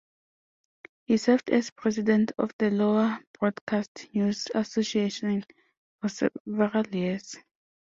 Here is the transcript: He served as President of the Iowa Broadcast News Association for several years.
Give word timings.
He 1.03 1.17
served 1.17 1.51
as 1.51 1.69
President 1.69 2.31
of 2.39 2.49
the 2.57 2.71
Iowa 2.71 3.21
Broadcast 3.39 4.07
News 4.15 4.47
Association 4.55 5.45
for 5.99 6.09
several 6.09 6.87
years. 6.87 7.35